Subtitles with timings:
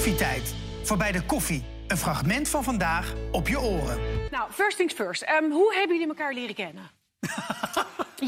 [0.00, 0.54] Koffietijd.
[0.82, 1.64] Voorbij de koffie.
[1.86, 3.98] Een fragment van vandaag op je oren.
[4.30, 5.22] Nou, first things first.
[5.22, 6.90] Ehm, hoe hebben jullie elkaar leren kennen?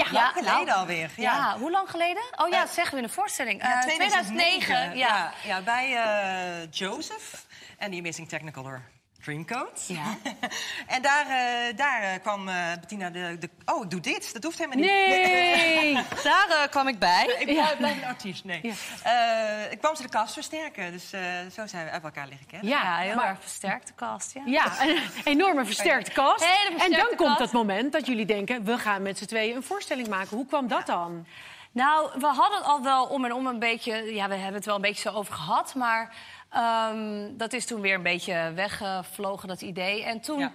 [0.00, 1.36] ja, Ja, geleden nou, alweer, Ja.
[1.36, 1.58] ja.
[1.58, 2.22] hoe lang geleden?
[2.36, 3.62] Oh ja, dat zeggen we in de voorstelling.
[3.62, 4.74] Eh, 2009.
[4.74, 4.92] Ja.
[4.94, 5.32] ja.
[5.44, 7.44] ja, bij eh, Joseph
[7.78, 8.82] en The Amazing Technicolor
[9.24, 9.84] Dreamcoat.
[9.86, 10.16] Ja.
[10.94, 13.50] en daar, eh, daar eh, kwam eh, Bettina de, de...
[13.64, 14.32] Oh, ik doe dit.
[14.32, 14.90] Dat hoeft helemaal niet.
[14.90, 15.94] Nee!
[16.22, 17.36] Daar eh, kwam ik bij.
[17.38, 18.60] Ik blijf, blijf een artiest, nee.
[19.02, 21.20] Eh, ik kwam ze de cast versterken, dus eh,
[21.52, 22.68] zo zijn we uit elkaar liggen kennen.
[22.68, 24.34] Ja, heel maar- erg versterkte cast.
[24.34, 24.42] Ja.
[24.46, 26.44] Ja, een enorme versterkte cast.
[26.44, 28.64] Hele en dan komt dat moment dat jullie denken...
[28.64, 30.36] we gaan met z'n tweeën een voorstelling maken.
[30.36, 31.26] Hoe kwam dat dan?
[31.72, 34.14] Nou, we hadden het al wel om en om een beetje...
[34.14, 36.14] Ja, we hebben het wel een beetje zo over gehad, maar...
[36.50, 40.04] ehm, dat is toen weer een beetje weggevlogen, dat idee.
[40.04, 40.52] En toen Ja.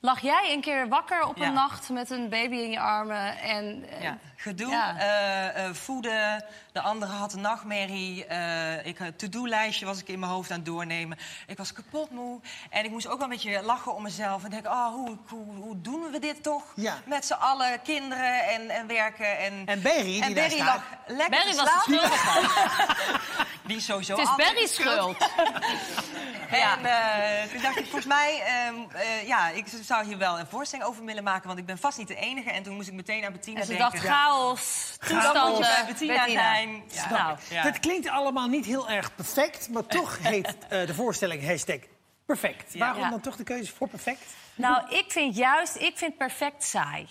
[0.00, 1.46] lag jij een keer wakker op Ja.
[1.46, 3.38] een nacht met een baby in je armen.
[3.38, 4.96] En, eh, Ja, gedoe, Ja.
[4.98, 6.44] eh, eh, voeden.
[6.72, 8.26] De andere had een nachtmerrie.
[8.26, 11.18] eh, ik had een to-do-lijstje was ik in mijn hoofd aan het doornemen.
[11.46, 12.40] Ik was kapot moe.
[12.70, 14.44] En ik moest ook wel een beetje lachen om mezelf.
[14.44, 16.62] En denken, oh, hoe, hoe, hoe doen we dit toch?
[16.74, 16.94] Ja.
[17.04, 19.38] Met z'n allen, kinderen en, en werken.
[19.38, 20.66] En, En Berry, die en daar Berry staat.
[21.06, 23.46] lag lekker Berry te was de schuldige.
[23.68, 25.16] Die is sowieso Het is Berry's de schuld.
[25.22, 25.32] schuld.
[26.50, 30.46] En eh, toen dacht ik, volgens mij, ehm, eh, ja, ik zou hier wel een
[30.46, 32.50] voorstelling over willen maken, want ik ben vast niet de enige.
[32.50, 33.90] En toen moest ik meteen aan Bettina En ze denken.
[33.90, 35.86] dacht chaos, toestanden.
[35.86, 36.82] Bettina zijn.
[36.92, 37.10] Ja.
[37.10, 37.62] Nou, Ja.
[37.62, 41.78] Het klinkt allemaal niet heel erg perfect, maar toch heet eh, de voorstelling hashtag
[42.26, 42.78] perfect.
[42.78, 43.10] Waarom Ja.
[43.10, 44.22] dan toch de keuze voor perfect?
[44.54, 47.08] Nou, ik vind juist, ik vind perfect saai.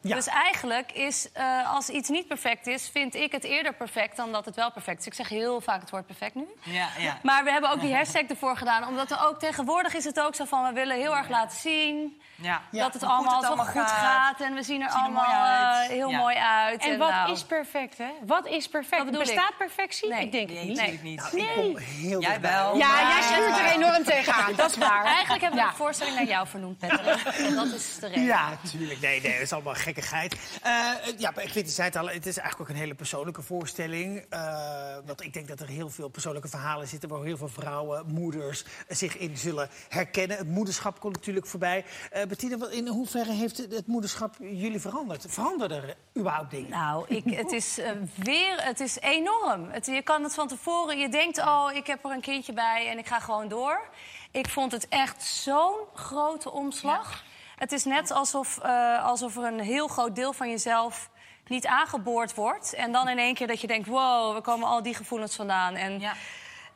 [0.00, 0.14] Ja.
[0.14, 4.32] Dus eigenlijk is, eh, als iets niet perfect is, vind ik het eerder perfect dan
[4.32, 5.06] dat het wel perfect is.
[5.06, 6.46] Ik zeg heel vaak het woord perfect nu.
[6.62, 7.18] Ja, ja.
[7.28, 10.34] Maar we hebben ook die hashtag ervoor gedaan, omdat er ook tegenwoordig is het ook
[10.34, 12.62] zo van we willen heel erg laten zien Ja.
[12.70, 13.90] dat het allemaal het zo allemaal goed gaat.
[13.90, 14.40] gaat.
[14.40, 16.18] en we zien er Zien er allemaal mooi eh, heel Ja.
[16.18, 16.82] mooi uit.
[16.84, 18.10] En wat nou, is perfect, hè?
[18.26, 19.04] Wat is perfect?
[19.12, 19.18] Ik.
[19.18, 20.08] Bestaat perfectie?
[20.08, 20.24] Nee.
[20.24, 20.76] Ik denk Nee, het niet.
[20.76, 21.38] natuurlijk niet.
[21.48, 22.76] Ik kom heel Jij wel.
[22.76, 24.54] Ja, jij schuurt er enorm tegenaan.
[24.54, 25.04] Dat is waar.
[25.04, 25.70] Eigenlijk hebben we Ja.
[25.70, 27.26] de voorstelling naar jou vernoemd, Petter.
[27.46, 28.24] En dat is de reden.
[28.24, 29.00] Ja, natuurlijk.
[29.00, 30.36] Nee, nee, dat is allemaal gekkigheid.
[30.62, 34.24] Eh, ja, ik zei het al, het is eigenlijk ook een hele persoonlijke voorstelling.
[34.28, 37.08] Eh, want ik denk dat er heel veel persoonlijke verhalen zitten...
[37.08, 40.36] waar heel veel vrouwen, moeders zich in zullen herkennen.
[40.36, 41.84] Het moederschap komt natuurlijk voorbij.
[42.28, 45.24] Bettina, wat- in hoeverre heeft het, moederschap jullie veranderd?
[45.28, 46.70] Veranderen er überhaupt dingen?
[46.70, 47.78] Nou, ik, het is
[48.16, 49.70] weer, het is enorm.
[49.70, 52.88] Het, je kan het van tevoren, je denkt, oh, ik heb er een kindje bij
[52.90, 53.88] en ik ga gewoon door.
[54.30, 57.24] Ik vond het echt zo'n grote omslag.
[57.58, 61.10] Het is net alsof, eh, alsof er een heel groot deel van jezelf
[61.46, 62.72] niet aangeboord wordt.
[62.72, 65.74] En dan in één keer dat je denkt, wow, waar komen al die gevoelens vandaan?
[65.74, 66.02] En.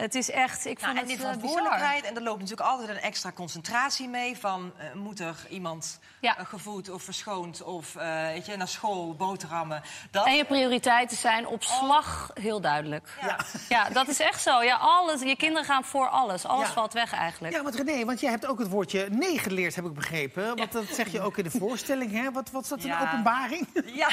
[0.00, 1.48] Het is echt, ik vond Nou, en die het eh, bizar.
[1.50, 4.36] verantwoordelijkheid, en er loopt natuurlijk altijd een extra concentratie mee.
[4.38, 6.38] Van eh, moet er iemand Ja.
[6.38, 9.82] eh, gevoed of verschoond of eh, weet je, naar school, boterhammen.
[10.10, 13.08] Dat, En je prioriteiten zijn op slag heel duidelijk.
[13.68, 13.88] Ja.
[13.88, 14.62] dat is echt zo.
[14.62, 16.44] Ja, alles, je kinderen gaan voor alles.
[16.46, 16.72] Alles Ja.
[16.72, 17.54] valt weg eigenlijk.
[17.54, 20.56] Ja, want René, want jij hebt ook het woordje nee geleerd, heb ik begrepen.
[20.56, 22.30] Want dat zeg je ook in de voorstelling, hè?
[22.32, 23.00] Wat, wat is dat, een Ja.
[23.02, 23.68] openbaring?
[23.86, 24.08] Ja,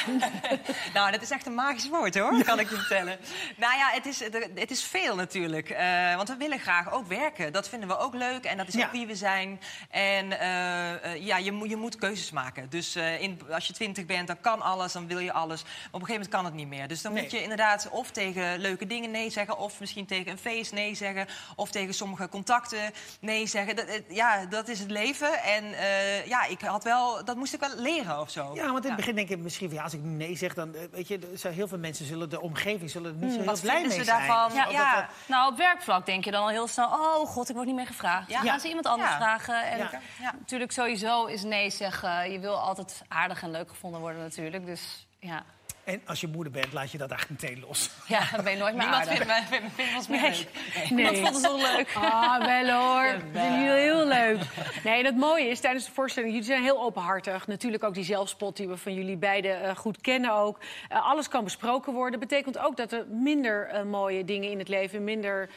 [0.94, 3.18] nou, dat is echt een magisch woord hoor, kan ik je vertellen.
[3.58, 4.20] Nou ja, het is,
[4.56, 5.70] het is veel natuurlijk.
[5.78, 7.54] Eh, want we willen graag ook werken.
[7.54, 8.86] Dat vinden we ook leuk en dat is Ja.
[8.86, 9.60] ook wie we zijn.
[9.90, 12.70] En eh, eh, ja, je, moet- je moet keuzes maken.
[12.70, 15.64] Dus eh, in, als je twintig bent, dan kan alles, dan wil je alles.
[15.64, 16.88] Maar op een gegeven moment kan het niet meer.
[16.88, 17.22] Dus dan Nee.
[17.22, 19.58] moet je inderdaad of tegen leuke dingen nee zeggen...
[19.58, 21.28] of misschien tegen een feest nee zeggen...
[21.56, 23.76] of tegen sommige contacten nee zeggen.
[23.76, 25.44] Dat, ja, dat is het leven.
[25.44, 28.52] En eh, ja, ik had wel, dat moest ik wel leren of zo.
[28.56, 30.76] Ja, want in het begin denk ik misschien van ja, als ik nee zeg, dan
[30.92, 33.74] weet je, heel veel mensen zullen de omgeving zullen er niet zo heel wat blij
[33.80, 34.28] vinden mee ze zijn.
[34.28, 34.58] daarvan?
[34.58, 34.96] Dat Ja.
[34.96, 36.88] dat- Nou, op werkvlak denk je dan al heel snel...
[36.88, 38.30] oh god, ik word niet meer gevraagd.
[38.30, 38.40] Ja.
[38.40, 39.16] Gaan ze iemand anders Ja.
[39.18, 39.64] vragen?
[39.66, 39.90] En Ja.
[40.20, 40.34] Ja.
[40.40, 42.32] natuurlijk sowieso is nee zeggen...
[42.32, 44.66] je wil altijd aardig en leuk gevonden worden natuurlijk.
[44.66, 45.44] Dus ja,
[45.88, 47.90] En als je moeder bent, laat je dat eigenlijk meteen los.
[48.08, 49.26] ja dan ben je nooit meer Niemand aardig.
[49.26, 50.48] vindt, mij, vindt, vindt ons meer Nee.
[50.76, 50.90] leuk.
[50.90, 51.94] Niemand vond het zo leuk.
[51.96, 53.12] Ah, wel hoor.
[53.12, 54.40] Dat vinden jullie heel leuk.
[54.84, 57.48] Nee, en het mooie is tijdens de voorstelling, jullie zijn heel openhartig.
[57.48, 60.60] Natuurlijk ook die zelfspot die we van jullie beiden eh, goed kennen ook.
[60.90, 62.20] Eh, alles kan besproken worden.
[62.20, 65.50] Betekent ook dat er minder eh, mooie dingen in het leven, minder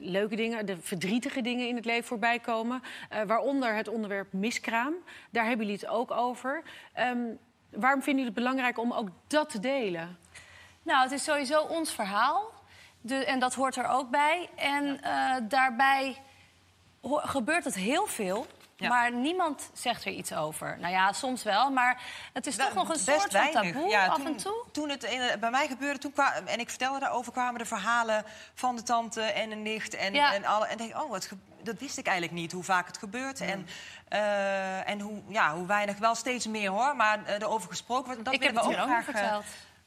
[0.00, 2.82] leuke dingen, de verdrietige dingen in het leven voorbij komen.
[3.08, 4.94] Eh, waaronder het onderwerp miskraam.
[5.30, 6.62] Daar hebben jullie het ook over.
[6.92, 7.18] Ehm,
[7.76, 10.18] waarom vinden jullie het belangrijk om ook dat te delen?
[10.82, 12.52] Nou, het is sowieso ons verhaal.
[13.00, 14.48] De, en dat hoort er ook bij.
[14.56, 16.16] En eh, daarbij
[17.02, 18.46] gebeurt het heel veel.
[18.76, 18.88] Ja.
[18.88, 20.76] Maar niemand zegt er iets over.
[20.80, 24.16] Nou ja, soms wel, maar het is toch nog een soort van taboe Ja, af
[24.16, 24.64] toen, en toe.
[24.72, 26.14] Toen het in- bij mij gebeurde, toen
[26.46, 28.24] en ik vertelde daarover, kwamen de verhalen
[28.54, 29.94] van de tante en de nicht.
[29.94, 30.34] En, Ja.
[30.34, 31.28] en, alle, en denk oh, wat
[31.62, 33.40] dat wist ik eigenlijk niet, hoe vaak het gebeurt.
[33.40, 33.66] En,
[34.08, 38.24] eh, en hoe, ja, hoe weinig, wel steeds meer hoor, maar eh, erover gesproken wordt.
[38.24, 39.44] Dat Ik heb het ook graag, eh, verteld.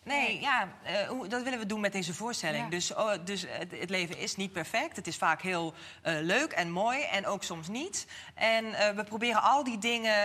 [0.08, 2.64] Nee, ja, eh, hoe- dat willen we doen met deze voorstelling.
[2.64, 2.70] Ja.
[2.70, 4.96] Dus, oh, dus het, het leven is niet perfect.
[4.96, 8.08] Het is vaak heel eh, leuk en mooi en ook soms niet.
[8.34, 10.16] En eh, we proberen al die dingen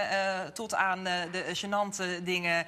[0.54, 2.66] tot aan de gênante dingen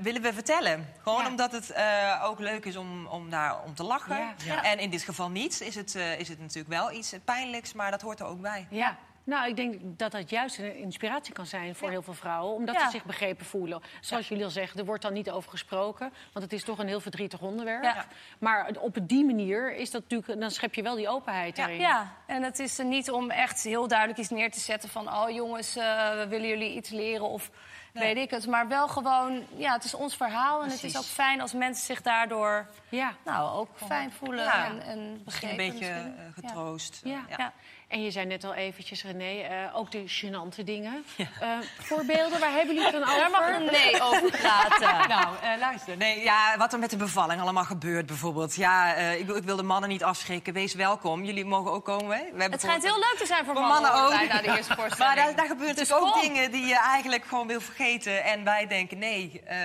[0.00, 0.92] willen we vertellen.
[1.02, 1.28] Gewoon Ja.
[1.28, 1.74] omdat het
[2.22, 4.34] ook leuk is om, om daar om te lachen.
[4.44, 4.62] Ja.
[4.64, 5.60] En in dit geval niet.
[5.60, 8.66] Is het, is het natuurlijk wel iets pijnlijks, maar dat hoort er ook bij.
[8.70, 8.96] Ja.
[9.24, 12.54] Nou, ik denk dat dat juist een inspiratie kan zijn voor heel veel vrouwen.
[12.54, 12.84] Omdat Ja.
[12.84, 13.82] ze zich begrepen voelen.
[14.00, 16.12] Zoals jullie al zeggen, er wordt dan niet over gesproken.
[16.32, 17.82] Want het is toch een heel verdrietig onderwerp.
[17.84, 18.06] Ja.
[18.38, 20.40] Maar op die manier is dat natuurlijk...
[20.40, 21.78] Dan schep je wel die openheid daarin.
[21.80, 25.08] Ja, en het is er niet om echt heel duidelijk iets neer te zetten van...
[25.14, 27.50] oh jongens, eh, we willen jullie iets leren of
[27.92, 28.46] weet ik het.
[28.46, 30.62] Maar wel gewoon, ja, het is ons verhaal.
[30.62, 33.12] En het is ook fijn als mensen zich daardoor Ja.
[33.24, 34.64] nou, ook fijn voelen Ja.
[34.66, 35.82] en, een beetje misschien.
[35.82, 36.30] eh, Ja.
[36.34, 37.00] getroost.
[37.04, 37.52] Ja.
[37.88, 41.04] En je zei net al eventjes, René, eh, ook de gênante dingen.
[41.40, 41.48] Eh,
[41.78, 43.16] voorbeelden, waar hebben jullie het dan over?
[43.20, 44.92] Daar mag een nee over praten.
[45.14, 45.96] Nou, eh, luister.
[45.96, 48.54] Nee, ja, wat er met de bevalling allemaal gebeurt bijvoorbeeld.
[48.54, 50.52] Ja, eh, ik, wil- ik wil de mannen niet afschrikken.
[50.52, 51.24] Wees welkom.
[51.24, 52.16] Jullie mogen ook komen.
[52.16, 52.22] Hè?
[52.22, 54.08] We hebben Het schijnt heel leuk te zijn voor Voor mannen, ook.
[54.08, 56.32] wij na de eerste Maar daar, daar gebeuren Dus natuurlijk ook kom.
[56.32, 58.24] dingen die je eigenlijk gewoon wil vergeten.
[58.24, 59.56] En wij denken, nee, eh,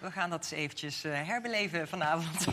[0.00, 2.44] we gaan dat eens eventjes eh, herbeleven vanavond.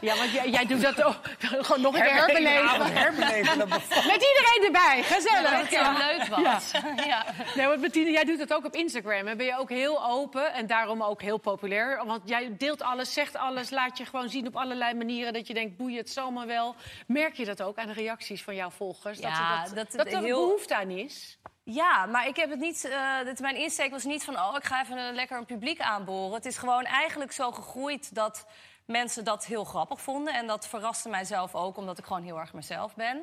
[0.00, 1.16] Ja, want jij, jij doet dat ook.
[1.38, 2.94] Gewoon nog een keer Herbeleven, herbeleven.
[3.02, 3.68] herbeleven.
[3.88, 5.50] Met iedereen erbij, gezellig.
[5.50, 6.70] Dat het heel leuk was.
[7.06, 7.24] Ja.
[7.54, 9.26] Nee, want Bettine, jij doet dat ook op Instagram.
[9.26, 12.04] En ben je ook heel open en daarom ook heel populair.
[12.06, 15.32] Want jij deelt alles, zegt alles, laat je gewoon zien op allerlei manieren...
[15.32, 16.74] dat je denkt, boeien het zomaar wel.
[17.06, 19.18] Merk je dat ook aan de reacties van jouw volgers?
[19.18, 21.38] Ja, dat, dat dat, het er heel- behoefte aan is?
[21.62, 22.90] Ja, maar ik heb het niet.
[23.24, 24.34] dit, mijn insteek was niet van.
[24.38, 26.34] Oh, ik ga even een, lekker een publiek aanboren.
[26.34, 28.46] Het is gewoon eigenlijk zo gegroeid dat
[28.84, 30.34] mensen dat heel grappig vonden.
[30.34, 33.22] En dat verraste mijzelf ook, omdat ik gewoon heel erg mezelf ben.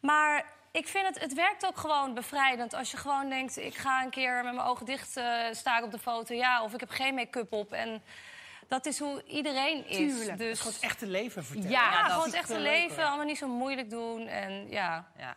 [0.00, 0.44] Maar
[0.78, 2.74] ik vind het, het werkt ook gewoon bevrijdend.
[2.74, 5.84] Als je gewoon denkt, ik ga een keer met mijn ogen dicht eh sta ik
[5.84, 6.34] op de foto.
[6.34, 7.72] Ja, of ik heb geen make-up op.
[7.72, 8.02] En
[8.68, 9.96] dat is hoe iedereen is.
[9.96, 10.38] Tuurlijk.
[10.38, 11.70] Dus Gewoon het echte leven vertellen.
[11.70, 12.80] Ja, ja, dat gewoon het echte leuker.
[12.88, 13.06] leven.
[13.06, 14.26] Allemaal niet zo moeilijk doen.
[14.26, 15.36] En ja, Ja.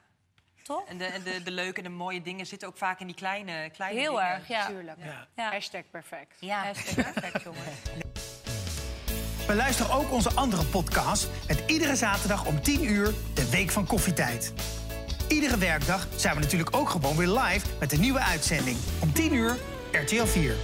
[0.63, 0.85] toch?
[0.87, 3.15] En de, en de, de leuke en de mooie dingen zitten ook vaak in die
[3.15, 4.29] kleine, kleine Heel dingen.
[4.29, 4.65] erg, ja.
[4.65, 4.97] Tuurlijk.
[5.03, 5.27] Ja.
[5.35, 5.51] ja.
[5.51, 6.35] Hashtag perfect.
[6.39, 6.63] Ja.
[6.63, 7.65] Hashtag perfect, jongens.
[9.47, 14.53] Beluister ook onze andere podcast met iedere zaterdag om 10 uur de Week van Koffietijd.
[15.31, 18.77] Iedere werkdag zijn we natuurlijk ook gewoon weer live met een nieuwe uitzending.
[18.99, 19.55] Om 10 uur
[19.91, 20.55] RTL 4.